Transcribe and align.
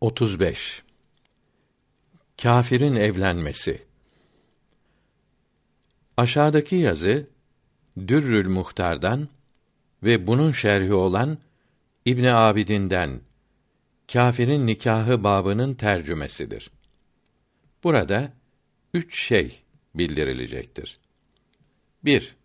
35 0.00 0.82
Kâfirin 2.42 2.96
evlenmesi 2.96 3.82
Aşağıdaki 6.16 6.76
yazı 6.76 7.26
Dürrül 8.08 8.48
Muhtar'dan 8.48 9.28
ve 10.02 10.26
bunun 10.26 10.52
şerhi 10.52 10.94
olan 10.94 11.38
İbn 12.04 12.24
Abidin'den 12.24 13.20
Kâfirin 14.12 14.66
nikahı 14.66 15.24
babının 15.24 15.74
tercümesidir. 15.74 16.70
Burada 17.84 18.32
üç 18.94 19.22
şey 19.26 19.62
bildirilecektir. 19.94 20.98
1. 22.04 22.36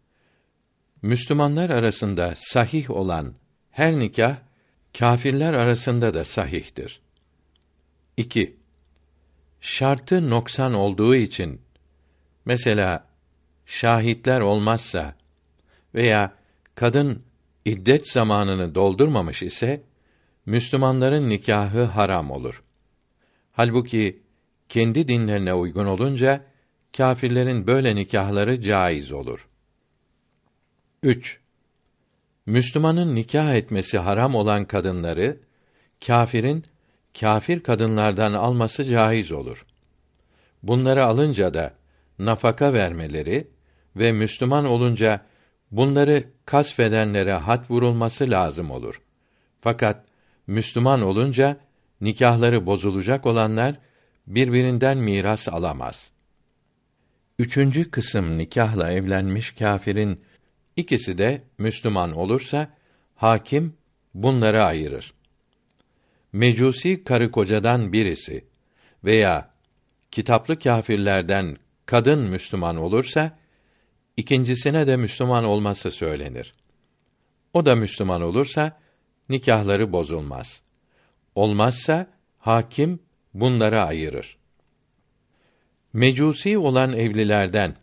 Müslümanlar 1.02 1.70
arasında 1.70 2.34
sahih 2.36 2.90
olan 2.90 3.34
her 3.72 4.00
nikah 4.00 4.38
kâfirler 4.98 5.54
arasında 5.54 6.14
da 6.14 6.26
sahihtir. 6.26 7.03
2. 8.18 8.58
Şartı 9.62 10.30
noksan 10.30 10.74
olduğu 10.74 11.16
için 11.16 11.62
mesela 12.46 13.08
şahitler 13.66 14.42
olmazsa 14.42 15.16
veya 15.96 16.34
kadın 16.76 17.24
iddet 17.66 18.10
zamanını 18.12 18.76
doldurmamış 18.76 19.44
ise 19.44 19.84
Müslümanların 20.46 21.30
nikahı 21.30 21.84
haram 21.84 22.32
olur. 22.32 22.64
Halbuki 23.52 24.22
kendi 24.70 25.08
dinlerine 25.08 25.54
uygun 25.54 25.86
olunca 25.86 26.46
kâfirlerin 26.98 27.68
böyle 27.68 27.96
nikahları 27.96 28.62
caiz 28.62 29.12
olur. 29.12 29.48
3. 31.04 31.40
Müslümanın 32.46 33.16
nikah 33.16 33.56
etmesi 33.56 33.98
haram 33.98 34.36
olan 34.36 34.66
kadınları 34.66 35.38
kâfirin 36.08 36.66
kâfir 37.20 37.60
kadınlardan 37.60 38.34
alması 38.34 38.86
caiz 38.90 39.32
olur. 39.32 39.66
Bunları 40.64 41.06
alınca 41.06 41.54
da 41.54 41.74
nafaka 42.20 42.74
vermeleri 42.74 43.48
ve 43.96 44.12
Müslüman 44.12 44.66
olunca 44.66 45.22
bunları 45.72 46.24
kasfedenlere 46.46 47.34
hat 47.34 47.72
vurulması 47.72 48.30
lazım 48.30 48.72
olur. 48.72 49.02
Fakat 49.62 50.06
Müslüman 50.48 51.02
olunca 51.02 51.58
nikahları 52.02 52.66
bozulacak 52.66 53.26
olanlar 53.26 53.76
birbirinden 54.28 54.98
miras 54.98 55.50
alamaz. 55.50 56.12
Üçüncü 57.40 57.92
kısım 57.92 58.38
nikahla 58.38 58.92
evlenmiş 58.92 59.52
kâfirin 59.52 60.22
ikisi 60.76 61.18
de 61.18 61.42
Müslüman 61.58 62.12
olursa 62.12 62.70
hakim 63.16 63.74
bunları 64.14 64.64
ayırır. 64.64 65.14
Mecusi 66.34 67.04
karı 67.04 67.32
kocadan 67.32 67.94
birisi 67.94 68.46
veya 69.04 69.50
kitaplı 70.12 70.60
kâfirlerden 70.60 71.58
kadın 71.86 72.20
Müslüman 72.30 72.78
olursa 72.78 73.38
ikincisine 74.18 74.88
de 74.88 74.98
Müslüman 74.98 75.44
olması 75.44 75.92
söylenir. 75.92 76.54
O 77.54 77.66
da 77.66 77.76
Müslüman 77.76 78.22
olursa 78.22 78.80
nikahları 79.30 79.92
bozulmaz. 79.92 80.62
Olmazsa 81.36 82.08
hakim 82.40 83.00
bunları 83.34 83.82
ayırır. 83.82 84.38
Mecusi 85.94 86.58
olan 86.58 86.94
evlilerden 86.94 87.76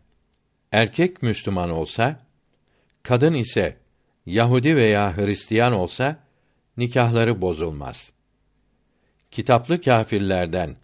erkek 0.73 1.23
Müslüman 1.23 1.71
olsa, 1.71 2.21
kadın 3.03 3.35
ise 3.35 3.77
Yahudi 4.27 4.77
veya 4.77 5.17
Hristiyan 5.17 5.73
olsa 5.73 6.17
nikahları 6.77 7.41
bozulmaz. 7.43 8.13
Kitaplı 9.31 9.81
kâfirlerden 9.81 10.77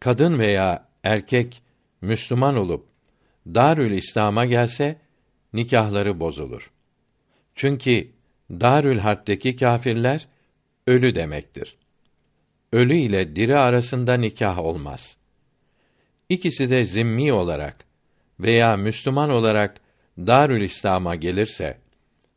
kadın 0.00 0.38
veya 0.38 0.88
erkek 1.04 1.62
Müslüman 2.00 2.56
olup 2.56 2.86
Darül 3.46 3.92
İslam'a 3.92 4.44
gelse 4.44 4.96
nikahları 5.52 6.20
bozulur. 6.20 6.70
Çünkü 7.54 8.08
Darül 8.50 8.98
Harp'teki 8.98 9.56
kâfirler 9.56 10.28
ölü 10.86 11.14
demektir. 11.14 11.76
Ölü 12.72 12.94
ile 12.96 13.36
diri 13.36 13.56
arasında 13.56 14.14
nikah 14.14 14.58
olmaz. 14.58 15.16
İkisi 16.28 16.70
de 16.70 16.84
zimmi 16.84 17.32
olarak 17.32 17.84
veya 18.40 18.76
Müslüman 18.76 19.30
olarak 19.30 19.80
Darül 20.18 20.62
İslam'a 20.62 21.14
gelirse 21.14 21.78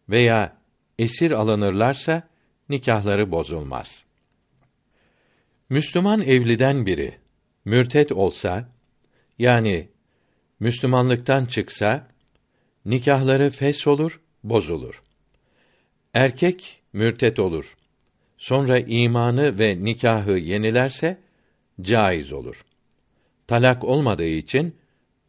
veya 0.09 0.57
esir 0.99 1.31
alınırlarsa 1.31 2.23
nikahları 2.69 3.31
bozulmaz. 3.31 4.08
Müslüman 5.69 6.21
evliden 6.21 6.85
biri 6.85 7.13
mürtet 7.65 8.11
olsa 8.11 8.69
yani 9.39 9.89
Müslümanlıktan 10.59 11.45
çıksa 11.45 12.07
nikahları 12.85 13.49
fes 13.49 13.87
olur, 13.87 14.19
bozulur. 14.43 15.03
Erkek 16.13 16.81
mürtet 16.93 17.39
olur. 17.39 17.77
Sonra 18.37 18.79
imanı 18.79 19.59
ve 19.59 19.83
nikahı 19.83 20.31
yenilerse 20.31 21.17
caiz 21.81 22.33
olur. 22.33 22.65
Talak 23.47 23.83
olmadığı 23.83 24.27
için 24.27 24.75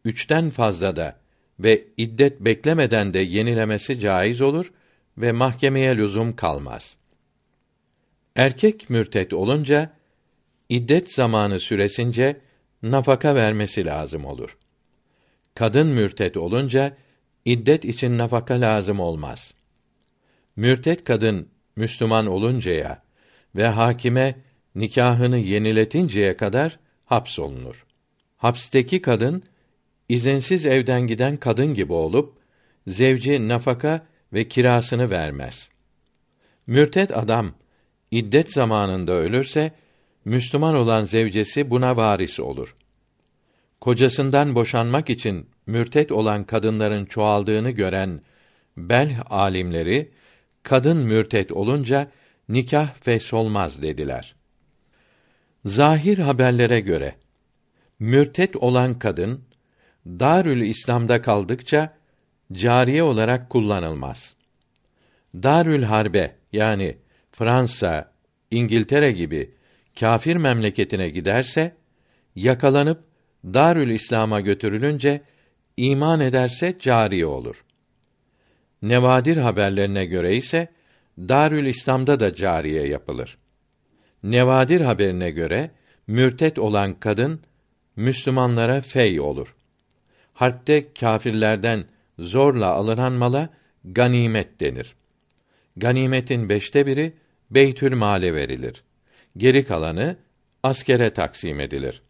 üçten 0.05 0.49
fazla 0.49 0.95
da 0.95 1.19
ve 1.59 1.83
iddet 1.97 2.39
beklemeden 2.39 3.13
de 3.13 3.19
yenilemesi 3.19 3.99
caiz 3.99 4.41
olur 4.41 4.71
ve 5.17 5.31
mahkemeye 5.31 5.97
lüzum 5.97 6.35
kalmaz. 6.35 6.97
Erkek 8.35 8.89
mürtet 8.89 9.33
olunca 9.33 10.00
iddet 10.71 11.11
zamanı 11.11 11.59
süresince 11.59 12.37
nafaka 12.83 13.35
vermesi 13.35 13.85
lazım 13.85 14.25
olur. 14.25 14.57
Kadın 15.55 15.87
mürtet 15.87 16.37
olunca 16.37 16.97
iddet 17.45 17.85
için 17.85 18.17
nafaka 18.17 18.53
lazım 18.61 18.99
olmaz. 18.99 19.53
Mürtet 20.55 21.03
kadın 21.03 21.47
Müslüman 21.75 22.27
oluncaya 22.27 23.01
ve 23.55 23.67
hakime 23.67 24.35
nikahını 24.75 25.37
yeniletinceye 25.37 26.37
kadar 26.37 26.79
hapsolunur. 27.05 27.85
Hapsteki 28.37 29.01
kadın 29.01 29.43
izinsiz 30.09 30.65
evden 30.65 31.07
giden 31.07 31.37
kadın 31.37 31.73
gibi 31.73 31.93
olup 31.93 32.37
zevci 32.87 33.47
nafaka 33.47 34.05
ve 34.33 34.47
kirasını 34.47 35.09
vermez. 35.09 35.69
Mürtet 36.67 37.17
adam 37.17 37.53
iddet 38.11 38.53
zamanında 38.53 39.11
ölürse 39.11 39.71
Müslüman 40.25 40.75
olan 40.75 41.03
zevcesi 41.03 41.69
buna 41.69 41.97
varis 41.97 42.39
olur. 42.39 42.75
Kocasından 43.81 44.55
boşanmak 44.55 45.09
için 45.09 45.49
mürtet 45.67 46.11
olan 46.11 46.43
kadınların 46.43 47.05
çoğaldığını 47.05 47.71
gören 47.71 48.21
Belh 48.77 49.31
alimleri 49.31 50.11
kadın 50.63 50.97
mürtet 50.97 51.51
olunca 51.51 52.11
nikah 52.49 53.33
olmaz 53.33 53.81
dediler. 53.81 54.35
Zahir 55.65 56.17
haberlere 56.17 56.79
göre 56.79 57.15
mürtet 57.99 58.55
olan 58.55 58.99
kadın 58.99 59.41
Darül 60.05 60.61
İslam'da 60.61 61.21
kaldıkça 61.21 61.93
cariye 62.53 63.03
olarak 63.03 63.49
kullanılmaz. 63.49 64.35
Darül 65.35 65.83
Harbe 65.83 66.35
yani 66.53 66.97
Fransa, 67.31 68.11
İngiltere 68.51 69.11
gibi 69.11 69.51
kâfir 69.99 70.35
memleketine 70.35 71.09
giderse 71.09 71.75
yakalanıp 72.35 73.03
Darül 73.45 73.89
İslam'a 73.89 74.41
götürülünce 74.41 75.21
iman 75.77 76.19
ederse 76.19 76.77
cariye 76.79 77.25
olur. 77.25 77.63
Nevadir 78.81 79.37
haberlerine 79.37 80.05
göre 80.05 80.35
ise 80.35 80.67
Darül 81.19 81.65
İslam'da 81.65 82.19
da 82.19 82.35
cariye 82.35 82.87
yapılır. 82.87 83.37
Nevadir 84.23 84.81
haberine 84.81 85.31
göre 85.31 85.71
mürtet 86.07 86.59
olan 86.59 86.99
kadın 86.99 87.41
Müslümanlara 87.95 88.81
fey 88.81 89.19
olur. 89.19 89.55
Harpte 90.33 90.93
kâfirlerden 90.93 91.85
zorla 92.19 92.73
alınan 92.73 93.11
mala 93.11 93.49
ganimet 93.85 94.59
denir. 94.59 94.95
Ganimetin 95.77 96.49
beşte 96.49 96.85
biri 96.85 97.13
Beytül 97.51 97.95
Male 97.95 98.33
verilir. 98.33 98.83
Geri 99.37 99.65
kalanı 99.65 100.17
askere 100.63 101.13
taksim 101.13 101.59
edilir. 101.59 102.01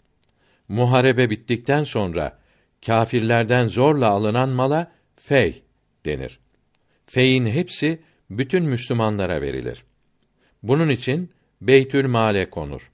Muharebe 0.68 1.29
bittikten 1.29 1.83
sonra 1.83 2.39
kâfirlerden 2.85 3.68
zorla 3.68 4.09
alınan 4.09 4.50
mala 4.50 4.91
fey 5.15 5.63
denir. 6.06 6.39
Feyin 7.06 7.45
hepsi 7.45 8.00
bütün 8.29 8.63
Müslümanlara 8.63 9.41
verilir. 9.41 9.83
Bunun 10.63 10.89
için 10.89 11.31
Beytül 11.62 12.07
Male 12.07 12.50
konur. 12.50 12.91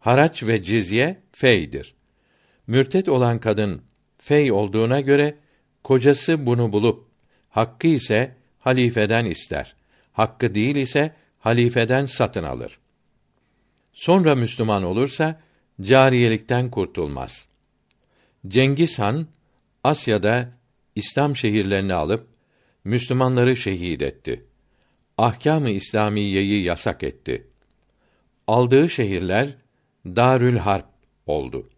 Haraç 0.00 0.42
ve 0.42 0.62
cizye 0.62 1.16
feydir. 1.32 1.94
Mürtet 2.66 3.08
olan 3.08 3.38
kadın 3.38 3.82
fey 4.18 4.52
olduğuna 4.52 5.00
göre 5.00 5.34
kocası 5.84 6.46
bunu 6.46 6.72
bulup 6.72 7.06
hakkı 7.50 7.86
ise 7.86 8.34
halifeden 8.58 9.24
ister. 9.24 9.76
Hakkı 10.12 10.54
değil 10.54 10.76
ise 10.76 11.14
halifeden 11.38 12.06
satın 12.06 12.42
alır. 12.42 12.78
Sonra 13.96 14.34
Müslüman 14.34 14.82
olursa 14.82 15.40
cariyelikten 15.80 16.70
kurtulmaz. 16.70 17.46
Cengiz 18.48 18.98
Han 18.98 19.26
Asya'da 19.84 20.48
İslam 20.94 21.36
şehirlerini 21.36 21.94
alıp 21.94 22.26
Müslümanları 22.84 23.56
şehit 23.56 24.02
etti. 24.02 24.44
Ahkâm-ı 25.18 25.70
İslamiyeyi 25.70 26.62
yasak 26.62 27.02
etti. 27.02 27.46
Aldığı 28.46 28.88
şehirler 28.88 29.56
Darül 30.06 30.56
Harp 30.56 30.86
oldu. 31.26 31.70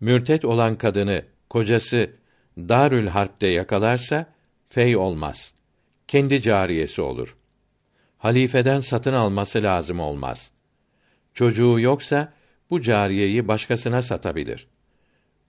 Mürtet 0.00 0.44
olan 0.44 0.78
kadını 0.78 1.24
kocası 1.50 2.10
Darül 2.58 3.06
Harp'te 3.06 3.46
yakalarsa 3.46 4.26
fey 4.68 4.96
olmaz. 4.96 5.54
Kendi 6.08 6.42
cariyesi 6.42 7.02
olur. 7.02 7.36
Halifeden 8.18 8.80
satın 8.80 9.12
alması 9.12 9.62
lazım 9.62 10.00
olmaz. 10.00 10.52
Çocuğu 11.34 11.80
yoksa 11.80 12.32
bu 12.70 12.80
cariyeyi 12.80 13.48
başkasına 13.48 14.02
satabilir. 14.02 14.66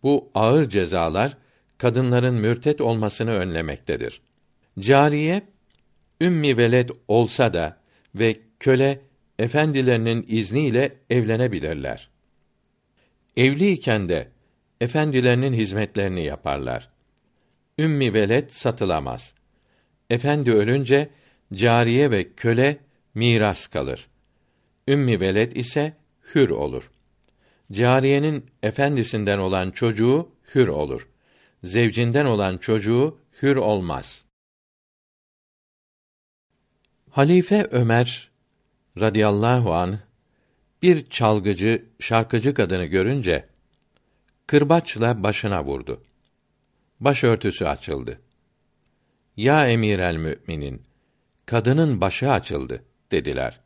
Bu 0.04 0.32
ağır 0.36 0.70
cezalar 0.70 1.38
kadınların 1.78 2.34
mürtet 2.34 2.82
olmasını 2.82 3.32
önlemektedir. 3.32 4.22
Cariye 4.80 5.42
ümmi 6.22 6.58
veled 6.58 6.90
olsa 7.08 7.54
da 7.54 7.78
ve 8.16 8.40
köle 8.60 9.02
efendilerinin 9.40 10.26
izniyle 10.28 10.96
evlenebilirler. 11.10 12.10
Evliyken 13.38 14.10
de 14.10 14.28
efendilerinin 14.82 15.54
hizmetlerini 15.54 16.24
yaparlar. 16.24 16.90
Ümmi 17.80 18.14
veled 18.14 18.50
satılamaz. 18.50 19.34
Efendi 20.10 20.52
ölünce 20.52 21.10
cariye 21.54 22.12
ve 22.12 22.34
köle 22.34 22.78
miras 23.16 23.68
kalır. 23.68 24.08
Ümmi 24.88 25.20
veled 25.20 25.52
ise 25.52 25.94
hür 26.36 26.50
olur. 26.50 26.92
Cariyenin 27.72 28.46
efendisinden 28.64 29.38
olan 29.38 29.72
çocuğu 29.72 30.30
hür 30.56 30.68
olur. 30.68 31.08
Zevcinden 31.64 32.26
olan 32.26 32.58
çocuğu 32.58 33.18
hür 33.42 33.56
olmaz. 33.56 34.26
Halife 37.10 37.68
Ömer 37.72 38.32
radıyallahu 39.00 39.74
an 39.74 40.00
bir 40.82 41.10
çalgıcı, 41.10 41.86
şarkıcı 42.00 42.54
kadını 42.54 42.86
görünce 42.86 43.50
kırbaçla 44.48 45.24
başına 45.24 45.66
vurdu. 45.66 46.04
Başörtüsü 47.00 47.66
açıldı. 47.66 48.22
Ya 49.38 49.68
emir 49.68 50.00
el 50.00 50.16
müminin, 50.16 50.82
kadının 51.46 52.02
başı 52.02 52.32
açıldı 52.32 52.84
dediler. 53.12 53.63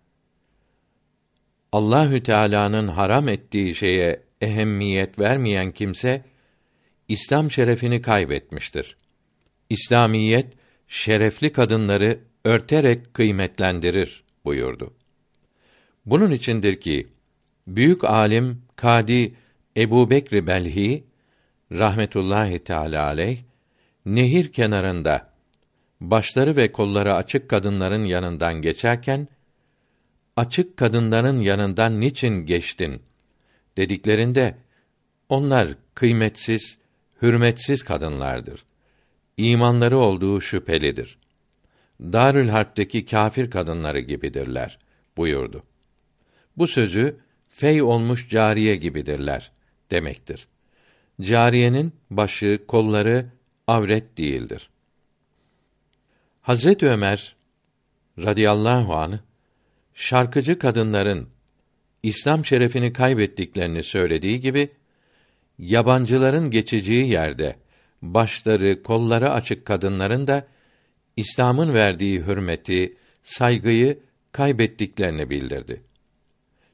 Allahü 1.71 2.23
Teala'nın 2.23 2.87
haram 2.87 3.27
ettiği 3.27 3.75
şeye 3.75 4.23
ehemmiyet 4.41 5.19
vermeyen 5.19 5.71
kimse 5.71 6.23
İslam 7.07 7.51
şerefini 7.51 8.01
kaybetmiştir. 8.01 8.97
İslamiyet 9.69 10.53
şerefli 10.87 11.51
kadınları 11.51 12.19
örterek 12.45 13.13
kıymetlendirir 13.13 14.23
buyurdu. 14.45 14.93
Bunun 16.05 16.31
içindir 16.31 16.79
ki 16.79 17.07
büyük 17.67 18.03
alim 18.03 18.61
Kadi 18.75 19.35
Ebu 19.77 20.09
Bekr 20.09 20.47
Belhi 20.47 21.03
rahmetullahi 21.71 22.59
teala 22.59 23.05
aleyh 23.05 23.37
nehir 24.05 24.51
kenarında 24.51 25.29
başları 26.01 26.55
ve 26.55 26.71
kolları 26.71 27.13
açık 27.13 27.49
kadınların 27.49 28.05
yanından 28.05 28.61
geçerken 28.61 29.27
açık 30.37 30.77
kadınların 30.77 31.39
yanından 31.39 31.99
niçin 31.99 32.45
geçtin 32.45 33.01
dediklerinde 33.77 34.55
onlar 35.29 35.69
kıymetsiz, 35.93 36.77
hürmetsiz 37.21 37.83
kadınlardır. 37.83 38.65
İmanları 39.37 39.97
olduğu 39.97 40.41
şüphelidir. 40.41 41.17
Darül 42.01 42.49
Harp'teki 42.49 43.05
kâfir 43.05 43.51
kadınları 43.51 43.99
gibidirler 43.99 44.79
buyurdu. 45.17 45.63
Bu 46.57 46.67
sözü 46.67 47.17
fey 47.49 47.81
olmuş 47.81 48.29
cariye 48.29 48.75
gibidirler 48.75 49.51
demektir. 49.91 50.47
Cariyenin 51.21 51.93
başı, 52.09 52.59
kolları 52.67 53.25
avret 53.67 54.17
değildir. 54.17 54.69
Hazret 56.41 56.83
Ömer 56.83 57.35
radıyallahu 58.19 58.95
anh 58.95 59.19
şarkıcı 59.97 60.59
kadınların 60.59 61.29
İslam 62.03 62.45
şerefini 62.45 62.93
kaybettiklerini 62.93 63.83
söylediği 63.83 64.41
gibi 64.41 64.69
yabancıların 65.59 66.51
geçeceği 66.51 67.09
yerde 67.09 67.55
başları, 68.01 68.83
kolları 68.83 69.31
açık 69.31 69.65
kadınların 69.65 70.27
da 70.27 70.47
İslam'ın 71.15 71.73
verdiği 71.73 72.19
hürmeti, 72.19 72.97
saygıyı 73.23 73.99
kaybettiklerini 74.31 75.29
bildirdi. 75.29 75.81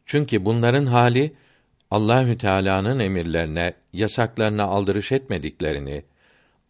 Çünkü 0.05 0.45
bunların 0.45 0.85
hali 0.85 1.33
Allahü 1.91 2.37
Teala'nın 2.37 2.99
emirlerine, 2.99 3.73
yasaklarına 3.93 4.63
aldırış 4.63 5.11
etmediklerini, 5.11 6.03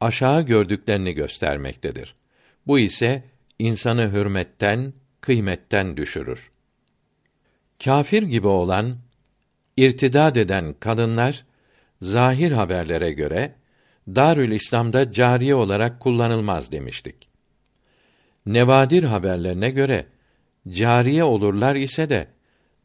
aşağı 0.02 0.42
gördüklerini 0.42 1.14
göstermektedir. 1.14 2.16
Bu 2.68 2.80
ise 2.80 3.24
insanı 3.60 4.12
hürmetten, 4.12 4.94
kıymetten 5.24 5.98
düşürür. 5.98 6.52
Kafir 7.84 8.24
gibi 8.24 8.48
olan, 8.48 8.98
irtidad 9.78 10.36
eden 10.36 10.76
kadınlar 10.80 11.46
zahir 12.02 12.52
haberlere 12.52 13.12
göre 13.12 13.56
Darül 14.08 14.52
İslam'da 14.52 15.12
cariye 15.12 15.56
olarak 15.56 16.00
kullanılmaz 16.00 16.72
demiştik. 16.72 17.30
Nevadir 18.46 19.04
haberlerine 19.04 19.70
göre 19.70 20.06
cariye 20.70 21.24
olurlar 21.24 21.76
ise 21.76 22.10
de 22.10 22.28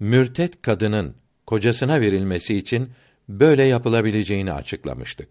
mürtet 0.01 0.63
kadının 0.63 1.15
kocasına 1.47 2.01
verilmesi 2.01 2.57
için 2.57 2.91
böyle 3.29 3.63
yapılabileceğini 3.63 4.53
açıklamıştık. 4.53 5.29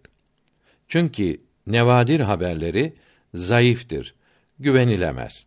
Çünkü 0.88 1.40
nevadir 1.66 2.20
haberleri 2.20 2.94
zayıftır, 3.34 4.14
güvenilemez. 4.58 5.46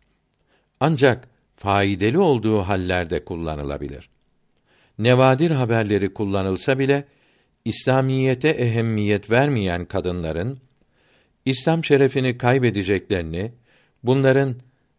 Ancak 0.80 1.31
faydalı 1.62 2.24
olduğu 2.24 2.58
hallerde 2.62 3.24
kullanılabilir. 3.24 4.08
Nevadir 4.98 5.50
haberleri 5.50 6.14
kullanılsa 6.14 6.78
bile 6.78 7.04
İslamiyete 7.64 8.48
ehemmiyet 8.48 9.30
vermeyen 9.30 9.84
kadınların 9.84 10.58
İslam 11.44 11.84
şerefini 11.84 12.38
kaybedeceklerini, 12.38 13.52
bunların 14.02 14.56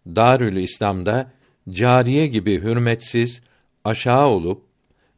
Darül 0.08 0.56
İslam'da 0.56 1.32
cariye 1.70 2.28
gibi 2.28 2.62
hürmetsiz, 2.62 3.42
aşağı 3.84 4.28
olup 4.28 4.62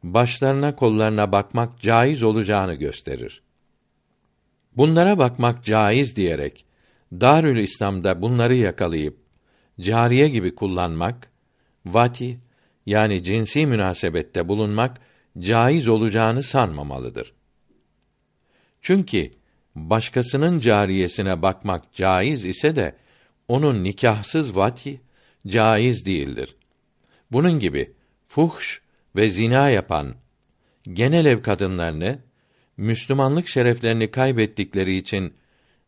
başlarına 0.02 0.76
kollarına 0.76 1.32
bakmak 1.32 1.80
caiz 1.80 2.22
olacağını 2.22 2.74
gösterir. 2.74 3.42
Bunlara 4.76 5.18
bakmak 5.18 5.64
caiz 5.64 6.16
diyerek 6.16 6.64
Darül 7.12 7.58
İslam'da 7.58 8.22
bunları 8.22 8.54
yakalayıp 8.54 9.16
cariye 9.80 10.28
gibi 10.28 10.54
kullanmak, 10.54 11.35
vati 11.86 12.38
yani 12.86 13.22
cinsi 13.22 13.66
münasebette 13.66 14.48
bulunmak 14.48 15.00
caiz 15.38 15.88
olacağını 15.88 16.42
sanmamalıdır. 16.42 17.32
Çünkü 18.80 19.30
başkasının 19.74 20.60
cariyesine 20.60 21.42
bakmak 21.42 21.92
caiz 21.92 22.44
ise 22.44 22.76
de 22.76 22.96
onun 23.48 23.84
nikahsız 23.84 24.56
vati 24.56 25.00
caiz 25.46 26.06
değildir. 26.06 26.56
Bunun 27.32 27.58
gibi 27.58 27.92
fuhş 28.26 28.80
ve 29.16 29.30
zina 29.30 29.70
yapan 29.70 30.14
genel 30.92 31.26
ev 31.26 31.42
kadınlarını 31.42 32.18
Müslümanlık 32.76 33.48
şereflerini 33.48 34.10
kaybettikleri 34.10 34.96
için 34.96 35.34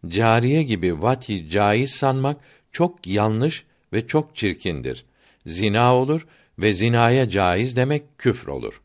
cariye 0.06 0.62
gibi 0.62 1.02
vati 1.02 1.50
caiz 1.50 1.90
sanmak 1.90 2.36
çok 2.72 3.06
yanlış 3.06 3.64
ve 3.92 4.06
çok 4.06 4.36
çirkindir. 4.36 5.04
Zina 5.48 5.96
olur 5.96 6.26
ve 6.58 6.72
zinaya 6.72 7.30
caiz 7.30 7.76
demek 7.76 8.18
küfür 8.18 8.48
olur. 8.48 8.80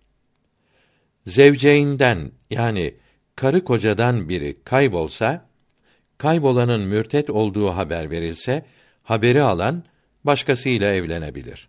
Zevceyinden 1.25 2.32
yani 2.50 2.93
karı 3.36 3.63
kocadan 3.63 4.29
biri 4.29 4.58
kaybolsa, 4.63 5.46
kaybolanın 6.17 6.82
mürtet 6.82 7.29
olduğu 7.29 7.70
haber 7.70 8.12
verilse, 8.12 8.65
haberi 9.03 9.41
alan 9.41 9.84
başkasıyla 10.24 10.93
evlenebilir. 10.93 11.67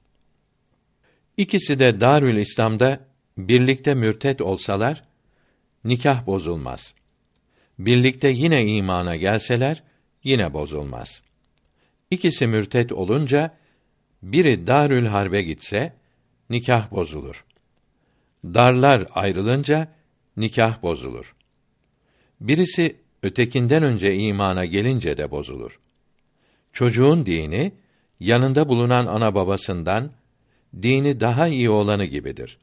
İkisi 1.36 1.78
de 1.78 2.00
Darül 2.00 2.36
İslam'da 2.36 3.00
birlikte 3.38 3.94
mürtet 3.94 4.40
olsalar 4.40 5.04
nikah 5.84 6.26
bozulmaz. 6.26 6.94
Birlikte 7.78 8.28
yine 8.28 8.66
imana 8.66 9.16
gelseler 9.16 9.82
yine 10.24 10.52
bozulmaz. 10.52 11.22
İkisi 12.10 12.46
mürtet 12.46 12.92
olunca 12.92 13.56
biri 14.24 14.66
Darül 14.66 15.06
Harbe 15.06 15.42
gitse 15.42 15.92
nikah 16.50 16.90
bozulur. 16.90 17.44
Darlar 18.44 19.06
ayrılınca 19.14 19.88
nikah 20.36 20.82
bozulur. 20.82 21.34
Birisi 22.40 22.96
ötekinden 23.22 23.82
önce 23.82 24.14
imana 24.14 24.64
gelince 24.64 25.16
de 25.16 25.30
bozulur. 25.30 25.80
Çocuğun 26.72 27.26
dini 27.26 27.72
yanında 28.20 28.68
bulunan 28.68 29.06
ana 29.06 29.34
babasından 29.34 30.12
dini 30.82 31.20
daha 31.20 31.48
iyi 31.48 31.70
olanı 31.70 32.04
gibidir. 32.04 32.58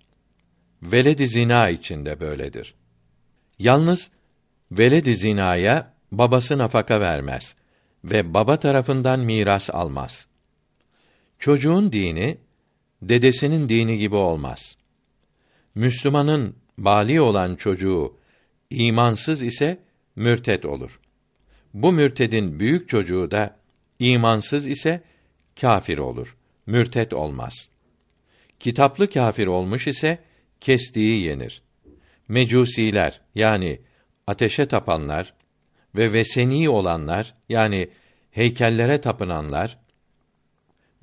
Veled-i 0.83 1.27
zina 1.27 1.69
içinde 1.69 2.19
böyledir. 2.19 2.75
Yalnız 3.59 4.11
veled-i 4.71 5.15
zinaya 5.15 5.93
babası 6.11 6.57
nafaka 6.57 6.99
vermez 6.99 7.55
ve 8.03 8.33
baba 8.33 8.59
tarafından 8.59 9.19
miras 9.19 9.69
almaz. 9.69 10.30
Çocuğun 11.41 11.91
dini 11.91 12.37
dedesinin 13.01 13.69
dini 13.69 13.97
gibi 13.97 14.15
olmaz. 14.15 14.77
Müslümanın 15.75 16.55
bali 16.77 17.21
olan 17.21 17.55
çocuğu 17.55 18.17
imansız 18.69 19.43
ise 19.43 19.79
mürtet 20.15 20.65
olur. 20.65 20.99
Bu 21.73 21.91
mürtedin 21.91 22.59
büyük 22.59 22.89
çocuğu 22.89 23.31
da 23.31 23.57
imansız 23.99 24.67
ise 24.67 25.03
kafir 25.61 25.97
olur. 25.97 26.37
Mürtet 26.65 27.13
olmaz. 27.13 27.69
Kitaplı 28.59 29.09
kafir 29.09 29.47
olmuş 29.47 29.87
ise 29.87 30.19
kestiği 30.59 31.23
yenir. 31.23 31.61
Mecusiler 32.27 33.21
yani 33.35 33.79
ateşe 34.27 34.65
tapanlar 34.65 35.33
ve 35.95 36.13
veseni 36.13 36.69
olanlar 36.69 37.33
yani 37.49 37.89
heykellere 38.31 39.01
tapınanlar 39.01 39.80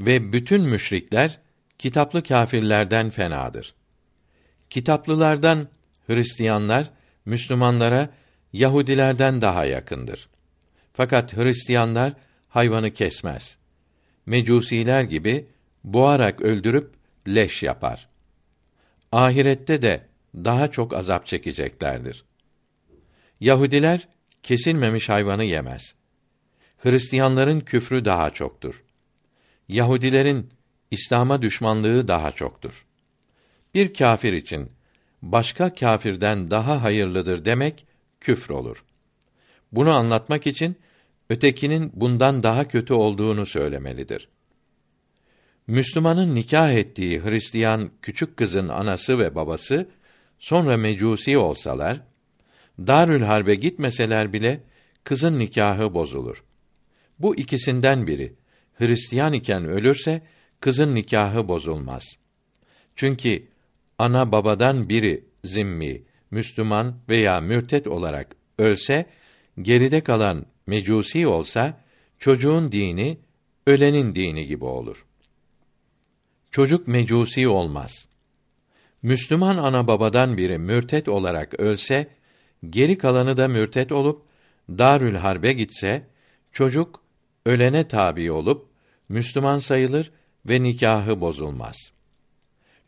ve 0.01 0.33
bütün 0.33 0.63
müşrikler 0.63 1.39
kitaplı 1.79 2.23
kâfirlerden 2.23 3.11
fenadır. 3.11 3.75
Kitaplılardan 4.71 5.69
Hristiyanlar 6.07 6.91
Müslümanlara 7.25 8.11
Yahudilerden 8.53 9.41
daha 9.41 9.65
yakındır. 9.65 10.29
Fakat 10.93 11.37
Hristiyanlar 11.37 12.13
hayvanı 12.49 12.91
kesmez. 12.91 13.59
Mecusiler 14.27 15.03
gibi 15.03 15.47
boğarak 15.85 16.41
öldürüp 16.41 16.95
leş 17.29 17.63
yapar. 17.63 18.09
Ahirette 19.13 19.83
de 19.83 20.07
daha 20.35 20.71
çok 20.71 20.95
azap 20.95 21.27
çekeceklerdir. 21.27 22.25
Yahudiler 23.41 24.09
kesilmemiş 24.43 25.09
hayvanı 25.09 25.45
yemez. 25.45 25.95
Hristiyanların 26.79 27.61
küfrü 27.61 28.05
daha 28.05 28.31
çoktur. 28.31 28.83
Yahudilerin 29.69 30.51
İslam'a 30.91 31.43
düşmanlığı 31.43 32.09
daha 32.09 32.31
çoktur. 32.31 32.87
Bir 33.75 33.95
kâfir 33.95 34.33
için 34.33 34.71
başka 35.23 35.73
kâfirden 35.73 36.51
daha 36.51 36.83
hayırlıdır 36.83 37.45
demek 37.45 37.87
küfür 38.21 38.55
olur. 38.55 38.85
Bunu 39.73 39.91
anlatmak 39.91 40.47
için 40.47 40.77
ötekinin 41.31 41.93
bundan 41.95 42.43
daha 42.43 42.69
kötü 42.69 42.95
olduğunu 42.95 43.47
söylemelidir. 43.47 44.29
Müslümanın 45.67 46.35
nikah 46.35 46.73
ettiği 46.73 47.23
Hristiyan 47.23 47.91
küçük 48.03 48.37
kızın 48.37 48.69
anası 48.69 49.19
ve 49.19 49.35
babası 49.35 49.89
sonra 50.39 50.77
mecusi 50.77 51.39
olsalar, 51.39 52.01
Darül 52.79 53.23
Harbe 53.23 53.55
gitmeseler 53.55 54.33
bile 54.33 54.61
kızın 55.05 55.39
nikahı 55.39 55.95
bozulur. 55.95 56.45
Bu 57.19 57.37
ikisinden 57.37 58.07
biri 58.07 58.35
Hristiyan 58.79 59.33
iken 59.33 59.65
ölürse 59.65 60.23
kızın 60.61 60.95
nikahı 60.95 61.49
bozulmaz. 61.49 62.05
Çünkü 62.97 63.47
ana 63.99 64.33
babadan 64.33 64.89
biri 64.89 65.25
zimmi, 65.45 66.03
Müslüman 66.31 66.97
veya 67.09 67.41
mürtet 67.41 67.87
olarak 67.87 68.37
ölse, 68.59 69.07
geride 69.63 70.01
kalan 70.01 70.47
mecusi 70.67 71.27
olsa, 71.27 71.81
çocuğun 72.19 72.73
dini, 72.73 73.19
ölenin 73.67 74.15
dini 74.15 74.47
gibi 74.47 74.65
olur. 74.65 75.05
Çocuk 76.51 76.89
mecusi 76.89 77.49
olmaz. 77.49 78.09
Müslüman 79.03 79.57
ana 79.57 79.87
babadan 79.87 80.37
biri 80.37 80.59
mürtet 80.59 81.09
olarak 81.09 81.61
ölse, 81.61 82.09
geri 82.71 82.99
kalanı 82.99 83.37
da 83.37 83.49
mürtet 83.49 83.93
olup, 83.93 84.23
Darül 84.69 85.15
Harbe 85.15 85.53
gitse, 85.53 86.07
çocuk, 86.53 87.03
ölene 87.47 87.89
tabi 87.89 88.33
olup, 88.33 88.68
Müslüman 89.09 89.59
sayılır 89.59 90.11
ve 90.47 90.63
nikahı 90.63 91.21
bozulmaz. 91.21 91.93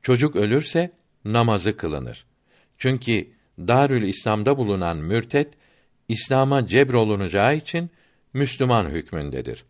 Çocuk 0.02 0.36
ölürse, 0.36 0.92
namazı 1.24 1.76
kılınır. 1.76 2.26
Çünkü 2.78 3.30
Darül 3.58 4.02
İslam'da 4.02 4.58
bulunan 4.58 4.96
mürtet 4.96 5.54
İslam'a 6.08 6.66
cebrolunacağı 6.66 7.56
için 7.56 7.90
Müslüman 8.32 8.88
hükmündedir. 8.88 9.64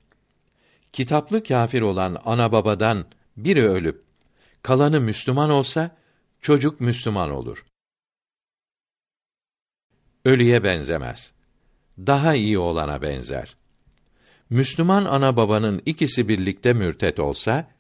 Kitaplı 0.93 1.43
kâfir 1.43 1.81
olan 1.81 2.23
ana 2.25 2.53
babadan 2.53 3.05
biri 3.37 3.69
ölüp 3.69 4.03
kalanı 4.63 5.01
Müslüman 5.01 5.51
olsa 5.51 5.97
çocuk 6.41 6.81
Müslüman 6.81 7.31
olur. 7.31 7.65
Ölüye 10.25 10.65
benzemez. 10.65 11.33
Daha 11.99 12.35
iyi 12.35 12.59
olana 12.59 13.03
benzer. 13.03 13.57
Müslüman 14.51 15.05
ana 15.05 15.37
babanın 15.37 15.83
ikisi 15.87 16.29
birlikte 16.29 16.73
mürtet 16.73 17.21
olsa, 17.21 17.71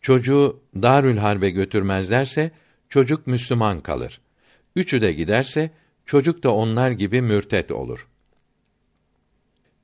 çocuğu 0.00 0.60
Darül 0.82 1.16
Harbe 1.16 1.50
götürmezlerse 1.50 2.50
çocuk 2.88 3.26
Müslüman 3.26 3.80
kalır. 3.80 4.20
Üçü 4.76 5.02
de 5.02 5.12
giderse 5.12 5.70
çocuk 6.06 6.42
da 6.42 6.54
onlar 6.54 6.90
gibi 6.90 7.22
mürtet 7.22 7.72
olur. 7.72 8.08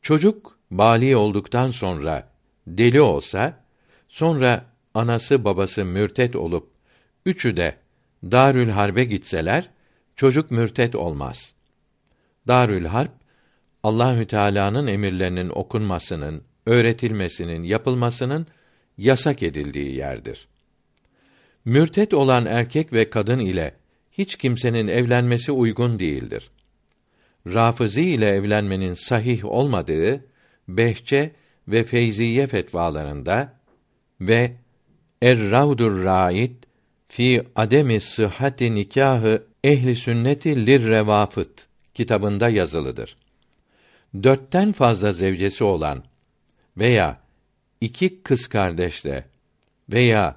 Çocuk 0.02 0.58
bali 0.70 1.16
olduktan 1.16 1.70
sonra 1.70 2.32
deli 2.66 3.00
olsa, 3.00 3.64
sonra 4.08 4.64
anası 4.94 5.44
babası 5.44 5.84
mürtet 5.84 6.36
olup 6.36 6.70
üçü 7.26 7.56
de 7.56 7.76
Darül 8.24 8.68
Harbe 8.68 9.04
gitseler 9.04 9.70
çocuk 10.16 10.50
mürtet 10.50 10.94
olmaz. 10.94 11.54
Darül 12.48 12.84
Harp 12.84 13.19
Allahü 13.82 14.26
Teala'nın 14.26 14.86
emirlerinin 14.86 15.48
okunmasının, 15.48 16.42
öğretilmesinin, 16.66 17.62
yapılmasının 17.62 18.46
yasak 18.98 19.42
edildiği 19.42 19.96
yerdir. 19.96 20.48
Mürtet 21.64 22.14
olan 22.14 22.46
erkek 22.46 22.92
ve 22.92 23.10
kadın 23.10 23.38
ile 23.38 23.74
hiç 24.12 24.36
kimsenin 24.36 24.88
evlenmesi 24.88 25.52
uygun 25.52 25.98
değildir. 25.98 26.50
Rafizi 27.46 28.02
ile 28.02 28.28
evlenmenin 28.28 28.92
sahih 28.92 29.44
olmadığı 29.44 30.24
Behçe 30.68 31.32
ve 31.68 31.84
Feyziye 31.84 32.46
fetvalarında 32.46 33.60
ve 34.20 34.52
Er-Ravdur 35.22 36.04
Raid 36.04 36.54
fi 37.08 37.42
ademi 37.56 38.00
sıhhati 38.00 38.74
nikahı 38.74 39.46
ehli 39.64 39.96
sünneti 39.96 40.66
lirrevafıt 40.66 41.66
kitabında 41.94 42.48
yazılıdır. 42.48 43.16
Dörtten 44.14 44.72
fazla 44.72 45.12
zevcesi 45.12 45.64
olan 45.64 46.04
veya 46.76 47.20
iki 47.80 48.22
kız 48.22 48.46
kardeşle 48.46 49.24
veya 49.88 50.36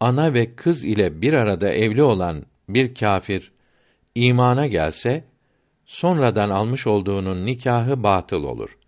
ana 0.00 0.34
ve 0.34 0.54
kız 0.54 0.84
ile 0.84 1.22
bir 1.22 1.32
arada 1.32 1.70
evli 1.70 2.02
olan 2.02 2.42
bir 2.68 2.94
kâfir 2.94 3.52
imana 4.14 4.66
gelse 4.66 5.24
sonradan 5.86 6.50
almış 6.50 6.86
olduğunun 6.86 7.46
nikahı 7.46 8.02
batıl 8.02 8.44
olur. 8.44 8.78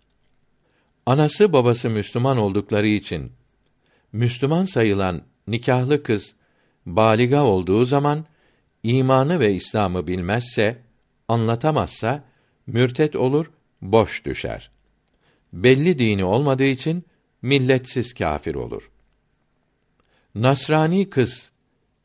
Anası 1.05 1.53
babası 1.53 1.89
Müslüman 1.89 2.37
oldukları 2.37 2.87
için 2.87 3.31
Müslüman 4.11 4.65
sayılan 4.65 5.21
nikahlı 5.47 6.03
kız 6.03 6.35
baliga 6.85 7.43
olduğu 7.43 7.85
zaman 7.85 8.25
imanı 8.83 9.39
ve 9.39 9.53
İslam'ı 9.53 10.07
bilmezse, 10.07 10.77
anlatamazsa 11.27 12.23
mürtet 12.67 13.15
olur, 13.15 13.51
boş 13.81 14.25
düşer. 14.25 14.71
Belli 15.53 15.99
dini 15.99 16.23
olmadığı 16.23 16.65
için 16.65 17.05
milletsiz 17.41 18.13
kâfir 18.13 18.55
olur. 18.55 18.89
Nasrani 20.35 21.09
kız 21.09 21.51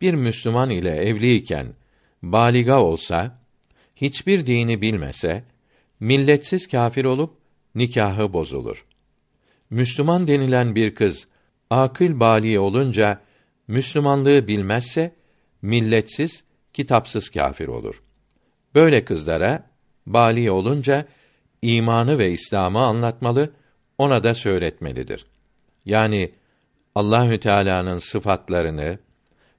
bir 0.01 0.15
Müslüman 0.15 0.71
ile 0.71 0.97
evliyken 0.97 1.67
baliga 2.23 2.81
olsa, 2.83 3.39
hiçbir 3.97 4.47
dini 4.47 4.83
bilmese, 4.83 5.45
milletsiz 6.01 6.69
kâfir 6.69 7.05
olup 7.05 7.35
nikahı 7.75 8.33
bozulur. 8.33 8.85
Müslüman 9.71 10.27
denilen 10.27 10.75
bir 10.75 10.95
kız 10.95 11.27
akıl 11.71 12.21
bali 12.21 12.59
olunca 12.59 13.21
Müslümanlığı 13.69 14.49
bilmezse 14.49 15.15
milletsiz, 15.63 16.45
kitapsız 16.73 17.31
kâfir 17.31 17.69
olur. 17.69 18.03
Böyle 18.75 19.05
kızlara 19.05 19.71
bali 20.07 20.51
olunca 20.51 21.07
imanı 21.63 22.19
ve 22.19 22.31
İslam'ı 22.31 22.81
anlatmalı, 22.81 23.53
ona 23.99 24.23
da 24.23 24.35
söyletmelidir. 24.35 25.27
Yani 25.85 26.33
Allahü 26.95 27.41
Teala'nın 27.41 27.99
sıfatlarını 27.99 28.99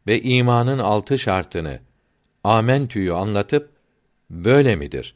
ve 0.07 0.22
imanın 0.22 0.79
altı 0.79 1.19
şartını 1.19 1.79
amentüyü 2.43 3.13
anlatıp 3.13 3.69
böyle 4.29 4.75
midir 4.75 5.15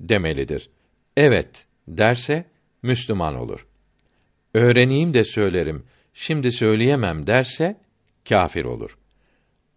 demelidir. 0.00 0.70
Evet 1.16 1.64
derse 1.88 2.44
Müslüman 2.82 3.34
olur. 3.34 3.66
Öğreneyim 4.54 5.14
de 5.14 5.24
söylerim, 5.24 5.84
şimdi 6.14 6.52
söyleyemem 6.52 7.26
derse 7.26 7.76
kâfir 8.28 8.64
olur. 8.64 8.98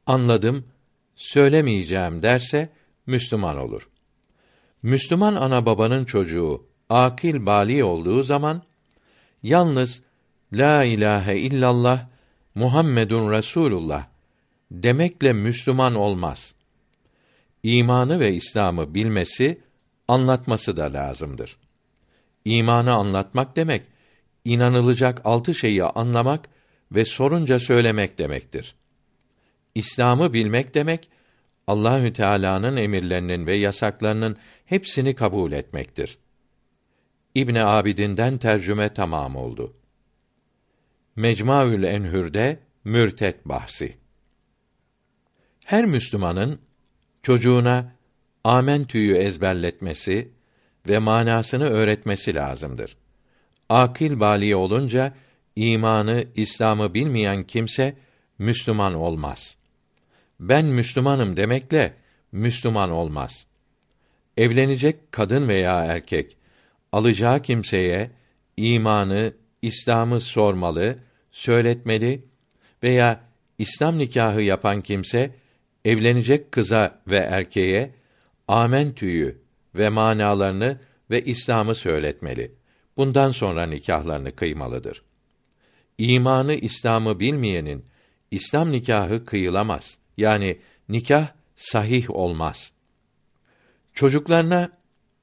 Anladım, 0.05 0.65
söylemeyeceğim 1.15 2.21
derse 2.21 2.69
Müslüman 3.05 3.57
olur. 3.57 3.89
Müslüman 4.83 5.35
ana 5.35 5.65
babanın 5.65 6.05
çocuğu 6.05 6.67
akil 6.89 7.45
bali 7.45 7.83
olduğu 7.83 8.23
zaman 8.23 8.63
yalnız 9.43 10.01
la 10.53 10.83
ilahe 10.83 11.37
illallah 11.37 12.07
Muhammedun 12.55 13.31
Resulullah 13.31 14.05
demekle 14.71 15.33
Müslüman 15.33 15.95
olmaz. 15.95 16.55
İmanı 17.63 18.19
ve 18.19 18.33
İslam'ı 18.33 18.93
bilmesi, 18.93 19.61
anlatması 20.07 20.77
da 20.77 20.93
lazımdır. 20.93 21.57
İmanı 22.45 22.93
anlatmak 22.93 23.55
demek, 23.55 23.81
inanılacak 24.45 25.21
altı 25.23 25.55
şeyi 25.55 25.83
anlamak 25.83 26.49
ve 26.91 27.05
sorunca 27.05 27.59
söylemek 27.59 28.17
demektir. 28.17 28.75
İslam'ı 29.75 30.33
bilmek 30.33 30.73
demek, 30.73 31.09
Allahü 31.67 32.13
Teala'nın 32.13 32.77
emirlerinin 32.77 33.45
ve 33.45 33.55
yasaklarının 33.55 34.37
hepsini 34.69 35.15
kabul 35.15 35.51
etmektir. 35.51 36.17
İbn 37.35 37.55
Abidin'den 37.55 38.37
tercüme 38.37 38.93
tamam 38.93 39.35
oldu. 39.35 39.73
Mecmuaül 41.15 41.83
Enhür'de 41.83 42.59
mürtet 42.83 43.45
bahsi. 43.45 43.97
Her 45.65 45.85
Müslümanın 45.85 46.59
çocuğuna 47.23 47.95
amentüyü 48.43 49.15
ezberletmesi 49.15 50.31
ve 50.89 50.99
manasını 50.99 51.69
öğretmesi 51.69 52.35
lazımdır. 52.35 52.97
Akil 53.69 54.19
bali 54.19 54.55
olunca 54.55 55.13
imanı, 55.55 56.25
İslam'ı 56.35 56.93
bilmeyen 56.93 57.43
kimse 57.43 57.95
Müslüman 58.39 58.93
olmaz. 58.93 59.57
Ben 60.39 60.65
Müslümanım 60.65 61.37
demekle 61.37 61.93
Müslüman 62.31 62.91
olmaz. 62.91 63.49
Evlenecek 64.39 65.11
kadın 65.11 65.47
veya 65.47 65.85
erkek 65.85 66.37
alacağı 66.91 67.41
kimseye 67.41 68.11
imanı, 68.57 69.33
İslam'ı 69.61 70.19
sormalı, 70.19 70.97
söyletmeli 71.31 72.25
veya 72.83 73.21
İslam 73.57 73.97
nikahı 73.97 74.41
yapan 74.41 74.81
kimse 74.81 75.35
evlenecek 75.85 76.51
kıza 76.51 77.01
ve 77.07 77.17
erkeğe 77.17 77.91
amentüyü 78.47 79.41
ve 79.75 79.89
manalarını 79.89 80.77
ve 81.11 81.23
İslam'ı 81.23 81.75
söyletmeli. 81.75 82.51
Bundan 82.97 83.31
sonra 83.31 83.65
nikahlarını 83.65 84.35
kıymalıdır. 84.35 85.03
İmanı, 85.97 86.53
İslam'ı 86.53 87.19
bilmeyenin 87.19 87.85
İslam 88.31 88.71
nikahı 88.71 89.25
kıyılamaz. 89.25 89.97
Yani 90.17 90.57
nikah 90.89 91.27
sahih 91.55 92.09
olmaz. 92.09 92.78
Çocuklarına 93.99 94.71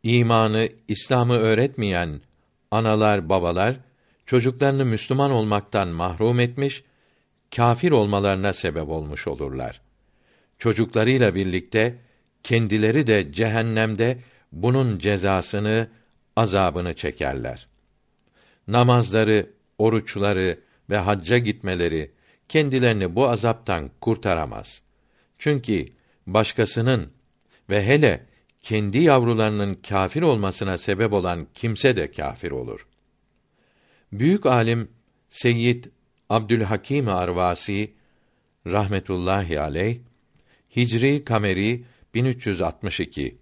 imanı, 0.02 0.68
İslam'ı 0.88 1.38
öğretmeyen 1.38 2.21
analar, 2.71 3.28
babalar 3.28 3.76
çocuklarını 4.26 4.85
Müslüman 4.85 5.30
olmaktan 5.30 5.88
mahrum 5.88 6.40
etmiş, 6.40 6.85
kâfir 7.56 7.90
olmalarına 7.92 8.52
sebep 8.52 8.88
olmuş 8.88 9.26
olurlar. 9.26 9.80
Çocuklarıyla 10.59 11.35
birlikte 11.35 11.99
kendileri 12.42 13.06
de 13.06 13.33
cehennemde 13.33 14.18
bunun 14.52 14.99
cezasını, 14.99 15.88
azabını 16.37 16.94
çekerler. 16.94 17.66
Namazları, 18.68 19.51
oruçları 19.79 20.61
ve 20.90 20.96
hacca 20.96 21.38
gitmeleri 21.38 22.11
kendilerini 22.48 23.14
bu 23.14 23.29
azaptan 23.29 23.90
kurtaramaz. 24.01 24.83
Çünkü 25.38 25.87
başkasının 26.27 27.12
ve 27.70 27.87
hele 27.87 28.36
kendi 28.66 28.98
yavrularının 28.98 29.74
kâfir 29.74 30.22
olmasına 30.22 30.79
sebep 30.79 31.12
olan 31.12 31.46
kimse 31.55 31.96
de 31.96 32.11
kâfir 32.11 32.50
olur. 32.50 32.87
Büyük 34.12 34.46
alim 34.46 34.88
Seyyid 35.31 35.85
Abdülhakim 36.31 37.09
Arvasi 37.09 37.94
rahmetullahi 38.66 39.61
aleyh 39.61 39.98
Hicri 40.76 41.24
kameri 41.24 41.85
1362 42.14 43.38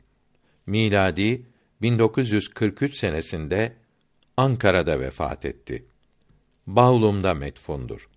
miladi 0.66 1.46
1943 1.82 2.96
senesinde 2.96 3.76
Ankara'da 4.36 5.00
vefat 5.00 5.44
etti. 5.44 5.84
Bağlum'da 6.66 7.34
metfundur. 7.34 8.08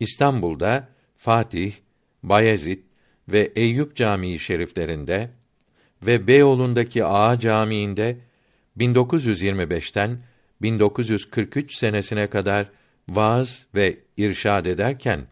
İstanbul'da 0.00 0.88
Fatih, 1.16 1.74
Bayezid 2.22 2.82
ve 3.28 3.52
Eyüp 3.56 3.96
Camii 3.96 4.38
şeriflerinde 4.38 5.30
ve 6.02 6.26
Beyoğlu'ndaki 6.26 7.04
Ağa 7.04 7.38
Camii'nde 7.38 8.18
1925'ten 8.78 10.20
1943 10.62 11.74
senesine 11.74 12.26
kadar 12.26 12.66
vaaz 13.08 13.66
ve 13.74 13.98
irşad 14.16 14.64
ederken 14.64 15.26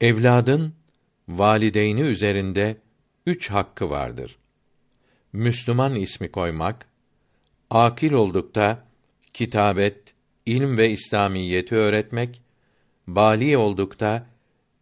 evladın 0.00 0.74
valideyni 1.28 2.00
üzerinde 2.00 2.76
üç 3.26 3.50
hakkı 3.50 3.90
vardır. 3.90 4.38
Müslüman 5.32 5.94
ismi 5.94 6.30
koymak, 6.30 6.86
akil 7.70 8.12
oldukta 8.12 8.84
kitabet, 9.32 10.14
ilm 10.46 10.78
ve 10.78 10.90
İslamiyeti 10.90 11.76
öğretmek, 11.76 12.42
bali 13.06 13.56
oldukta 13.56 14.26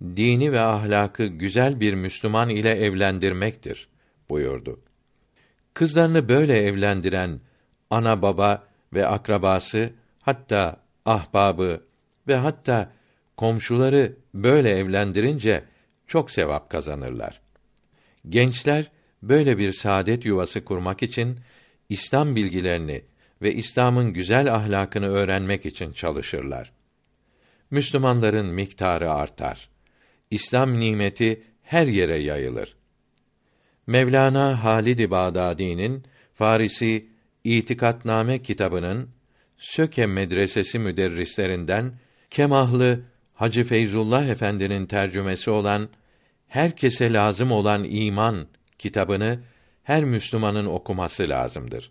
dini 0.02 0.52
ve 0.52 0.60
ahlakı 0.60 1.26
güzel 1.26 1.80
bir 1.80 1.94
Müslüman 1.94 2.48
ile 2.48 2.70
evlendirmektir 2.70 3.88
buyurdu. 4.30 4.80
Kızlarını 5.74 6.28
böyle 6.28 6.58
evlendiren 6.58 7.40
ana 7.90 8.22
baba 8.22 8.66
ve 8.94 9.06
akrabası 9.06 9.90
hatta 10.22 10.76
ahbabı 11.04 11.82
ve 12.28 12.36
hatta 12.36 12.92
komşuları 13.36 14.16
böyle 14.34 14.70
evlendirince 14.70 15.64
çok 16.06 16.30
sevap 16.30 16.70
kazanırlar. 16.70 17.40
Gençler 18.28 18.90
böyle 19.22 19.58
bir 19.58 19.72
saadet 19.72 20.24
yuvası 20.24 20.64
kurmak 20.64 21.02
için 21.02 21.38
İslam 21.88 22.36
bilgilerini 22.36 23.02
ve 23.42 23.54
İslam'ın 23.54 24.12
güzel 24.12 24.54
ahlakını 24.54 25.08
öğrenmek 25.08 25.66
için 25.66 25.92
çalışırlar. 25.92 26.72
Müslümanların 27.70 28.46
miktarı 28.46 29.12
artar. 29.12 29.68
İslam 30.30 30.80
nimeti 30.80 31.42
her 31.62 31.86
yere 31.86 32.16
yayılır. 32.16 32.76
Mevlana 33.86 34.64
Halid-i 34.64 35.10
Bağdadi'nin 35.10 36.04
Farisi 36.34 37.06
İtikatname 37.44 38.42
kitabının 38.42 39.08
Söke 39.58 40.06
Medresesi 40.06 40.78
müderrislerinden 40.78 41.92
Kemahlı 42.30 43.00
Hacı 43.34 43.64
Feyzullah 43.64 44.26
Efendi'nin 44.26 44.86
tercümesi 44.86 45.50
olan 45.50 45.88
Herkese 46.48 47.12
lazım 47.12 47.52
olan 47.52 47.84
iman 47.84 48.46
kitabını 48.78 49.38
her 49.82 50.04
Müslümanın 50.04 50.66
okuması 50.66 51.28
lazımdır. 51.28 51.90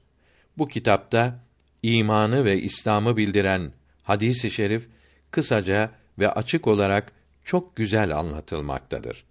Bu 0.57 0.67
kitapta 0.67 1.39
imanı 1.83 2.45
ve 2.45 2.61
İslam'ı 2.61 3.17
bildiren 3.17 3.71
hadisi 4.03 4.51
şerif 4.51 4.87
kısaca 5.31 5.91
ve 6.19 6.31
açık 6.31 6.67
olarak 6.67 7.11
çok 7.45 7.75
güzel 7.75 8.17
anlatılmaktadır. 8.17 9.25